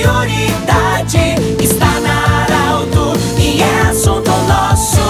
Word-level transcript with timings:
prioridade 0.00 1.18
está 1.62 2.00
na 2.00 2.44
Arauto 2.44 3.12
e 3.38 3.60
é 3.60 3.80
assunto 3.82 4.30
nosso. 4.30 5.00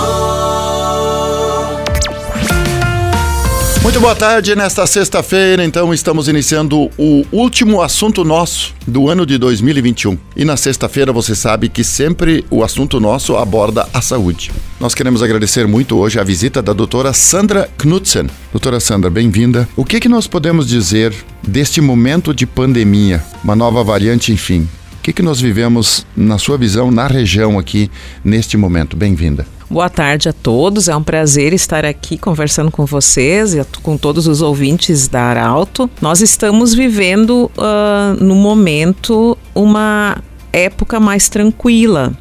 Muito 3.82 4.00
boa 4.00 4.14
tarde, 4.14 4.54
nesta 4.54 4.86
sexta-feira, 4.86 5.64
então, 5.64 5.94
estamos 5.94 6.28
iniciando 6.28 6.90
o 6.98 7.24
último 7.32 7.80
assunto 7.80 8.24
nosso 8.24 8.74
do 8.86 9.08
ano 9.08 9.24
de 9.24 9.38
2021. 9.38 10.18
E 10.36 10.44
na 10.44 10.56
sexta-feira 10.56 11.12
você 11.12 11.34
sabe 11.34 11.68
que 11.68 11.84
sempre 11.84 12.44
o 12.50 12.62
assunto 12.64 13.00
nosso 13.00 13.36
aborda 13.36 13.88
a 13.94 14.00
saúde. 14.00 14.50
Nós 14.78 14.94
queremos 14.94 15.22
agradecer 15.22 15.66
muito 15.66 15.98
hoje 15.98 16.18
a 16.18 16.24
visita 16.24 16.60
da 16.60 16.72
doutora 16.72 17.12
Sandra 17.12 17.70
Knudsen. 17.78 18.26
Doutora 18.52 18.80
Sandra, 18.80 19.08
bem-vinda. 19.08 19.68
O 19.76 19.84
que, 19.84 20.00
que 20.00 20.08
nós 20.08 20.26
podemos 20.26 20.68
dizer 20.68 21.14
deste 21.42 21.80
momento 21.80 22.34
de 22.34 22.46
pandemia, 22.46 23.24
uma 23.42 23.56
nova 23.56 23.82
variante, 23.82 24.32
enfim, 24.32 24.68
que, 25.10 25.14
que 25.14 25.22
nós 25.22 25.40
vivemos, 25.40 26.06
na 26.16 26.38
sua 26.38 26.56
visão, 26.56 26.88
na 26.88 27.08
região 27.08 27.58
aqui, 27.58 27.90
neste 28.24 28.56
momento? 28.56 28.96
Bem-vinda. 28.96 29.44
Boa 29.68 29.90
tarde 29.90 30.28
a 30.28 30.32
todos. 30.32 30.86
É 30.86 30.94
um 30.94 31.02
prazer 31.02 31.52
estar 31.52 31.84
aqui 31.84 32.16
conversando 32.16 32.70
com 32.70 32.86
vocês 32.86 33.52
e 33.52 33.64
com 33.82 33.96
todos 33.96 34.28
os 34.28 34.40
ouvintes 34.40 35.08
da 35.08 35.22
Arauto. 35.22 35.90
Nós 36.00 36.20
estamos 36.20 36.72
vivendo 36.72 37.50
uh, 37.56 38.22
no 38.22 38.36
momento 38.36 39.36
uma 39.52 40.22
época 40.52 41.00
mais 41.00 41.28
tranquila 41.28 42.12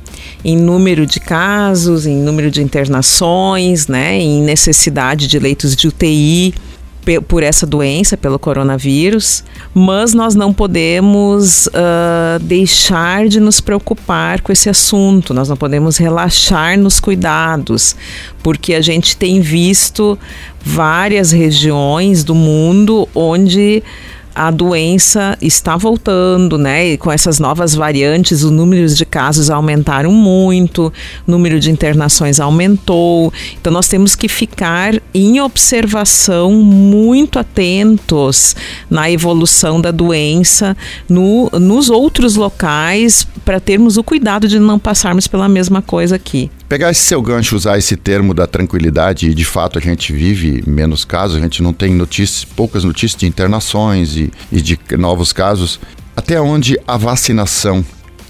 em 0.43 0.57
número 0.57 1.05
de 1.05 1.19
casos, 1.19 2.07
em 2.07 2.15
número 2.15 2.49
de 2.49 2.63
internações, 2.63 3.87
né, 3.87 4.19
em 4.19 4.41
necessidade 4.41 5.27
de 5.27 5.37
leitos 5.37 5.75
de 5.75 5.87
UTI 5.87 6.55
por 7.27 7.41
essa 7.41 7.65
doença, 7.65 8.15
pelo 8.15 8.37
coronavírus, 8.37 9.43
mas 9.73 10.13
nós 10.13 10.35
não 10.35 10.53
podemos 10.53 11.67
uh, 11.67 12.39
deixar 12.41 13.27
de 13.27 13.39
nos 13.39 13.59
preocupar 13.59 14.41
com 14.41 14.51
esse 14.51 14.69
assunto, 14.69 15.33
nós 15.33 15.49
não 15.49 15.57
podemos 15.57 15.97
relaxar 15.97 16.77
nos 16.77 16.99
cuidados, 16.99 17.95
porque 18.43 18.73
a 18.73 18.81
gente 18.81 19.17
tem 19.17 19.41
visto 19.41 20.19
várias 20.63 21.31
regiões 21.31 22.23
do 22.23 22.35
mundo 22.35 23.07
onde 23.15 23.81
a 24.39 24.51
doença 24.51 25.37
está 25.41 25.75
voltando, 25.75 26.57
né? 26.57 26.93
E 26.93 26.97
com 26.97 27.11
essas 27.11 27.41
novas 27.41 27.75
variantes, 27.75 28.41
o 28.41 28.49
número 28.49 28.87
de 28.87 29.05
casos 29.05 29.49
aumentaram 29.49 30.13
muito, 30.13 30.93
o 31.27 31.31
número 31.31 31.59
de 31.59 31.69
internações 31.69 32.39
aumentou. 32.39 33.33
Então 33.59 33.73
nós 33.73 33.89
temos 33.89 34.15
que 34.15 34.29
ficar 34.29 34.93
em 35.13 35.41
observação 35.41 36.53
muito 36.53 37.37
atentos 37.37 38.55
na 38.89 39.11
evolução 39.11 39.81
da 39.81 39.91
doença 39.91 40.75
no, 41.09 41.49
nos 41.59 41.89
outros 41.89 42.37
locais 42.37 43.27
para 43.43 43.59
termos 43.59 43.97
o 43.97 44.03
cuidado 44.05 44.47
de 44.47 44.57
não 44.57 44.79
passarmos 44.79 45.27
pela 45.27 45.49
mesma 45.49 45.81
coisa 45.81 46.15
aqui. 46.15 46.49
Pegar 46.69 46.91
esse 46.91 47.01
seu 47.01 47.19
gancho, 47.19 47.55
usar 47.55 47.79
esse 47.79 47.97
termo 47.97 48.31
da 48.31 48.45
tranquilidade, 48.45 49.27
e 49.27 49.33
de 49.33 49.43
fato 49.43 49.79
a 49.79 49.81
gente 49.81 50.13
vive 50.13 50.63
menos 50.67 51.03
casos, 51.03 51.35
a 51.35 51.39
gente 51.39 51.63
não 51.63 51.73
tem 51.73 51.95
notícias, 51.95 52.45
poucas 52.45 52.83
notícias 52.83 53.19
de 53.19 53.25
internações 53.25 54.15
e, 54.15 54.31
e 54.51 54.61
de 54.61 54.79
novos 54.95 55.33
casos. 55.33 55.79
Até 56.15 56.39
onde 56.39 56.79
a 56.87 56.95
vacinação 56.95 57.83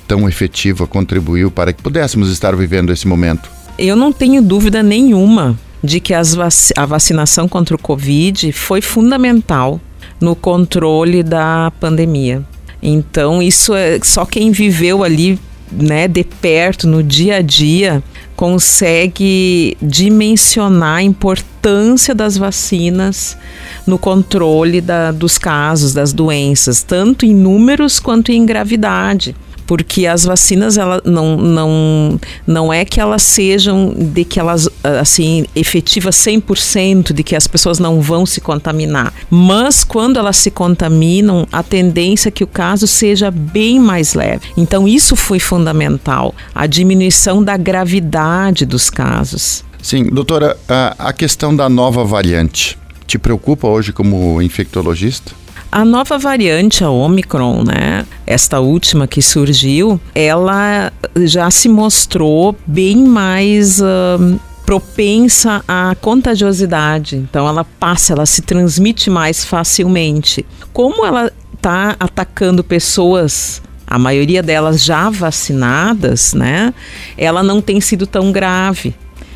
tão 0.07 0.25
efetiva 0.25 0.87
contribuiu 0.87 1.51
para 1.51 1.73
que 1.73 1.83
pudéssemos 1.83 2.31
estar 2.31 2.55
vivendo 2.55 2.93
esse 2.93 3.05
momento? 3.05 3.49
Eu 3.77 3.97
não 3.97 4.13
tenho 4.13 4.41
dúvida 4.41 4.81
nenhuma 4.81 5.59
de 5.83 5.99
que 5.99 6.13
vac 6.13 6.71
a 6.77 6.85
vacinação 6.85 7.45
contra 7.45 7.75
o 7.75 7.79
Covid 7.79 8.53
foi 8.53 8.79
fundamental 8.79 9.81
no 10.22 10.33
controle 10.33 11.23
da 11.23 11.73
pandemia. 11.78 12.41
Então, 12.81 13.41
isso 13.41 13.75
é 13.75 13.99
só 14.01 14.25
quem 14.25 14.53
viveu 14.53 15.03
ali 15.03 15.38
né, 15.72 16.07
de 16.07 16.23
perto, 16.23 16.88
no 16.88 17.03
dia 17.03 17.38
a 17.38 17.41
dia, 17.41 18.03
consegue 18.39 19.75
dimensionar 19.81 21.00
a 21.00 21.03
importância 21.03 22.16
das 22.16 22.38
vacinas 22.38 23.38
no 23.85 24.00
controle 24.00 24.79
da, 24.79 25.11
dos 25.11 25.38
casos, 25.38 25.94
das 25.94 26.13
doenças, 26.13 26.81
tanto 26.81 27.25
em 27.25 27.35
números 27.35 27.99
quanto 27.99 28.31
em 28.31 28.45
gravidade 28.45 29.35
porque 29.69 30.07
as 30.07 30.25
vacinas 30.25 30.80
ela 30.80 31.00
não, 31.06 31.38
não, 31.38 32.19
não 32.47 32.74
é 32.74 32.84
que 32.84 33.00
elas 33.00 33.22
sejam 33.22 33.94
de 33.96 34.25
que 34.25 34.40
elas 34.40 34.68
assim 35.00 35.46
efetivas 35.56 36.16
100% 36.16 37.13
de 37.13 37.22
que 37.22 37.35
as 37.35 37.46
pessoas 37.46 37.78
não 37.78 38.02
vão 38.02 38.25
se 38.25 38.41
contaminar, 38.41 39.13
mas 39.29 39.84
quando 39.84 40.18
elas 40.18 40.38
se 40.38 40.50
contaminam, 40.50 41.47
a 41.52 41.62
tendência 41.62 42.29
é 42.29 42.31
que 42.31 42.44
o 42.44 42.47
caso 42.47 42.88
seja 42.88 43.29
bem 43.29 43.79
mais 43.79 44.16
leve. 44.16 44.47
Então 44.58 44.88
isso 44.88 45.16
foi 45.16 45.40
fundamental, 45.40 46.34
a 46.56 46.66
diminuição 46.66 47.44
da 47.44 47.56
gravidade 47.56 48.66
dos 48.66 48.90
casos. 48.90 49.63
Sim, 49.84 50.06
doutora, 50.06 50.58
a, 50.68 50.96
a 51.09 51.13
questão 51.13 51.56
da 51.56 51.69
nova 51.69 52.03
variante 52.03 52.75
te 53.06 53.19
preocupa 53.19 53.68
hoje 53.68 53.94
como 53.94 54.41
infectologista? 54.41 55.31
A 55.72 55.85
nova 55.85 56.18
variante, 56.18 56.84
a 56.84 56.90
Omicron, 56.90 57.63
né? 57.63 58.06
Esta 58.25 58.59
última 58.59 59.07
que 59.07 59.22
surgiu, 59.22 60.02
ela 60.16 60.91
já 61.16 61.52
se 61.52 61.69
mostrou 61.69 62.56
bem 62.66 62.97
mais 62.97 63.79
uh, 63.79 64.40
propensa 64.66 65.63
à 65.68 65.96
contagiosidade. 66.02 67.18
Então, 67.18 67.47
ela 67.47 67.63
passa, 67.63 68.13
ela 68.13 68.25
se 68.25 68.41
transmite 68.41 69.12
mais 69.12 69.46
facilmente. 69.46 70.44
Como 70.74 71.06
ela 71.06 71.31
está 71.53 71.96
atacando 72.00 72.63
pessoas 72.63 73.62
a 73.90 73.97
maioria 73.97 74.44
delas 74.44 74.84
já 74.84 75.09
vacinadas, 75.09 76.34
né? 76.34 76.74
Ela 77.18 77.41
não 77.41 77.59
tem 77.59 77.81
sido 77.81 78.06
tão 78.06 78.31
grave. 78.31 78.94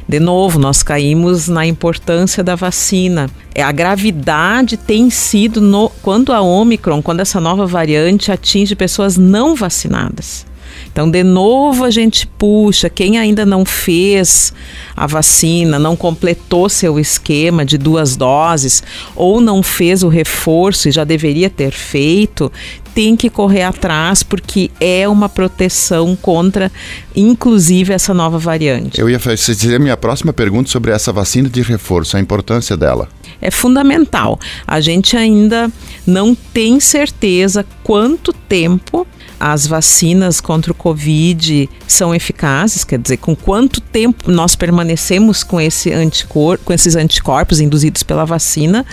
De 0.07 0.19
novo, 0.19 0.59
nós 0.59 0.83
caímos 0.83 1.47
na 1.47 1.65
importância 1.65 2.43
da 2.43 2.55
vacina. 2.55 3.29
É, 3.55 3.63
a 3.63 3.71
gravidade 3.71 4.77
tem 4.77 5.09
sido 5.09 5.61
no, 5.61 5.89
quando 6.01 6.33
a 6.33 6.41
Omicron, 6.41 7.01
quando 7.01 7.21
essa 7.21 7.39
nova 7.39 7.65
variante 7.65 8.31
atinge 8.31 8.75
pessoas 8.75 9.17
não 9.17 9.55
vacinadas. 9.55 10.45
Então, 10.93 11.09
de 11.09 11.23
novo, 11.23 11.83
a 11.83 11.89
gente 11.89 12.27
puxa 12.27 12.87
quem 12.87 13.17
ainda 13.17 13.43
não 13.47 13.65
fez 13.65 14.53
a 14.95 15.07
vacina, 15.07 15.79
não 15.79 15.95
completou 15.95 16.69
seu 16.69 16.99
esquema 16.99 17.65
de 17.65 17.79
duas 17.79 18.15
doses 18.15 18.83
ou 19.15 19.41
não 19.41 19.63
fez 19.63 20.03
o 20.03 20.07
reforço 20.07 20.87
e 20.87 20.91
já 20.91 21.03
deveria 21.03 21.49
ter 21.49 21.71
feito, 21.71 22.51
tem 22.93 23.15
que 23.15 23.27
correr 23.27 23.63
atrás 23.63 24.21
porque 24.21 24.69
é 24.79 25.09
uma 25.09 25.27
proteção 25.27 26.15
contra, 26.15 26.71
inclusive, 27.15 27.91
essa 27.91 28.13
nova 28.13 28.37
variante. 28.37 29.01
Eu 29.01 29.09
ia 29.09 29.19
fazer 29.19 29.79
minha 29.79 29.97
próxima 29.97 30.31
pergunta 30.31 30.69
sobre 30.69 30.91
essa 30.91 31.11
vacina 31.11 31.49
de 31.49 31.63
reforço, 31.63 32.15
a 32.15 32.19
importância 32.19 32.77
dela. 32.77 33.09
É 33.41 33.51
fundamental. 33.51 34.39
A 34.65 34.79
gente 34.79 35.15
ainda 35.15 35.71
não 36.05 36.35
tem 36.35 36.79
certeza 36.79 37.65
quanto 37.83 38.33
tempo 38.33 39.07
as 39.39 39.67
vacinas 39.67 40.39
contra 40.39 40.71
o 40.71 40.75
Covid 40.75 41.69
são 41.85 42.15
eficazes, 42.15 42.85
quer 42.85 42.97
dizer, 42.97 43.17
com 43.17 43.35
quanto 43.35 43.81
tempo 43.81 44.31
nós 44.31 44.55
permanecemos 44.55 45.43
com, 45.43 45.59
esse 45.59 45.91
anticor 45.91 46.57
com 46.63 46.71
esses 46.71 46.95
anticorpos 46.95 47.59
induzidos 47.59 48.03
pela 48.03 48.23
vacina, 48.23 48.85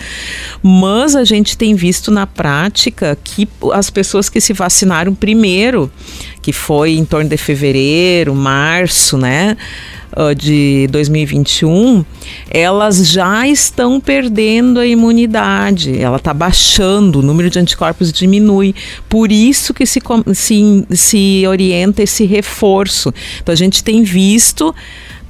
mas 0.61 1.15
a 1.15 1.23
gente 1.23 1.57
tem 1.57 1.77
visto 1.77 2.11
na 2.11 2.27
prática 2.27 3.17
que 3.23 3.49
as 3.73 3.91
pessoas 3.91 4.29
que 4.29 4.41
se 4.41 4.53
vacinaram 4.53 5.15
primeiro, 5.15 5.89
que 6.43 6.53
foi 6.53 6.93
em 6.93 7.05
torno 7.05 7.29
de 7.29 7.37
fevereiro, 7.37 8.35
março, 8.35 9.17
né? 9.17 9.57
de 10.37 10.89
2021, 10.91 12.05
elas 12.51 13.09
já 13.09 13.47
estão 13.47 14.01
perdendo 14.01 14.81
a 14.81 14.87
imunidade, 14.87 16.01
ela 16.01 16.17
está 16.17 16.35
baixando, 16.35 17.21
o 17.21 17.23
número 17.23 17.49
de 17.49 17.59
anticorpos 17.59 18.13
diminui. 18.13 18.75
Por 19.09 19.31
isso 19.31 19.73
que 19.73 19.87
se, 19.87 20.01
se, 20.35 20.85
se 20.91 21.45
orienta 21.47 22.03
esse 22.03 22.25
reforço. 22.25 23.15
Então 23.41 23.53
a 23.53 23.57
gente 23.57 23.85
tem 23.85 24.03
visto 24.03 24.75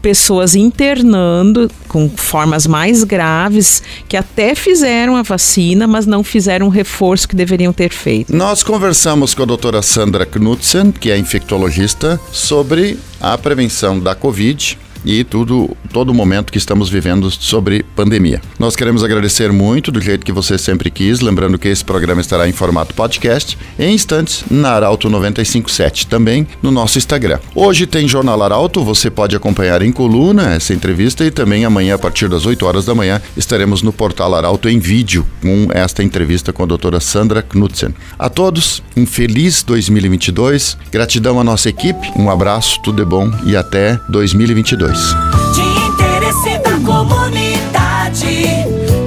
pessoas 0.01 0.55
internando 0.55 1.71
com 1.89 2.09
formas 2.09 2.67
mais 2.67 3.05
graves 3.05 3.83
que 4.09 4.17
até 4.17 4.55
fizeram 4.55 5.17
a 5.17 5.23
vacina, 5.23 5.87
mas 5.87 6.07
não 6.07 6.23
fizeram 6.23 6.67
o 6.67 6.71
reforço 6.71 7.29
que 7.29 7.37
deveriam 7.37 7.73
ter 7.73 7.91
feito. 7.91 8.35
Nós 8.35 8.63
conversamos 8.63 9.35
com 9.35 9.43
a 9.43 9.47
doutora 9.47 9.83
Sandra 9.83 10.27
Knudsen, 10.27 10.93
que 10.93 11.11
é 11.11 11.19
infectologista, 11.19 12.21
sobre 12.33 12.99
a 13.21 13.37
prevenção 13.37 13.99
da 13.99 14.15
Covid 14.15 14.79
e 15.05 15.25
tudo, 15.25 15.77
todo 15.93 16.11
o 16.11 16.15
momento 16.15 16.53
que 16.53 16.59
estamos 16.59 16.89
vivendo 16.89 17.31
sobre 17.31 17.83
pandemia. 17.97 18.41
Nós 18.59 18.77
queremos 18.77 19.03
agradecer 19.03 19.53
muito 19.53 19.91
do 19.91 20.01
jeito 20.01 20.25
que 20.25 20.33
você 20.33 20.57
sempre 20.57 20.91
quis, 20.91 21.21
lembrando 21.21 21.59
que 21.59 21.69
esse 21.69 21.85
programa 21.85 22.21
estará 22.21 22.49
em 22.49 22.53
formato 22.53 22.95
podcast 22.95 23.59
em 23.79 23.95
instantes 23.95 24.45
na 24.51 24.71
Arauto 24.71 25.11
957, 25.11 26.07
também 26.07 26.47
no 26.63 26.71
nosso 26.71 26.99
Instagram. 26.99 27.41
Hoje 27.55 27.87
tem 27.87 28.07
Jornal 28.07 28.43
Arauto, 28.43 28.85
você 28.85 29.11
pode 29.11 29.35
acompanhar 29.35 29.83
em 29.83 29.93
coluna 29.93 30.55
essa 30.55 30.73
entrevista 30.73 31.25
e 31.25 31.31
também 31.31 31.65
amanhã 31.65 31.97
a 31.97 31.99
partir 31.99 32.29
das 32.29 32.47
8 32.47 32.65
horas 32.65 32.85
da 32.85 32.95
manhã 32.95 33.21
estaremos 33.37 33.83
no 33.83 33.93
portal 33.93 34.35
Arauto 34.35 34.69
em 34.69 34.79
vídeo 34.79 35.27
com 35.43 35.69
esta 35.73 36.03
entrevista 36.03 36.53
com 36.53 36.63
a 36.63 36.67
doutora 36.67 37.01
Sandra 37.01 37.43
Knudsen. 37.43 37.95
A 38.19 38.29
todos, 38.29 38.83
um 38.97 39.05
feliz 39.05 39.63
2022, 39.63 40.77
gratidão 40.93 41.41
à 41.41 41.45
nossa 41.45 41.69
equipe, 41.69 42.13
um 42.17 42.31
abraço, 42.31 42.81
tudo 42.83 43.01
de 43.01 43.05
bom 43.05 43.31
e 43.45 43.57
até 43.57 43.99
2022. 44.91 45.17
De 45.55 45.63
interesse 45.87 46.59
da 46.59 46.79
comunidade, 46.85 48.47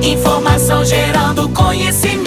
Informação 0.01 0.83
gerando 0.85 1.49
conhecimento 1.49 2.22